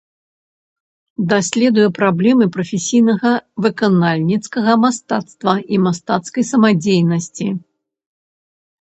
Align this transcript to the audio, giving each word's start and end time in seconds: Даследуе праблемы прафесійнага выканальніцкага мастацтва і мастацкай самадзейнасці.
Даследуе 1.33 1.83
праблемы 1.97 2.45
прафесійнага 2.55 3.33
выканальніцкага 3.65 4.73
мастацтва 4.87 5.53
і 5.77 5.81
мастацкай 5.89 6.43
самадзейнасці. 6.51 7.47